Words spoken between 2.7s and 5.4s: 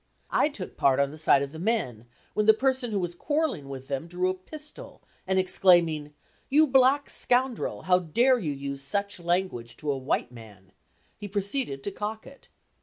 who was quarrelling with them drew a pistol and